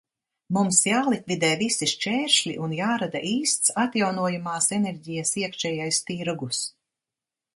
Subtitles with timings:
[0.55, 6.63] Mums jālikvidē visi šķēršļi un jārada īsts atjaunojamās enerģijas iekšējais tirgus.